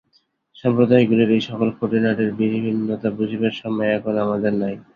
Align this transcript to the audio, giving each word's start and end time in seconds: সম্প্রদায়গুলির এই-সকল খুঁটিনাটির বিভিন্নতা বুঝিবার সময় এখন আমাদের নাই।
সম্প্রদায়গুলির 0.55 1.29
এই-সকল 1.31 1.69
খুঁটিনাটির 1.77 2.29
বিভিন্নতা 2.39 3.09
বুঝিবার 3.17 3.53
সময় 3.61 3.89
এখন 3.97 4.13
আমাদের 4.25 4.53
নাই। 4.61 4.75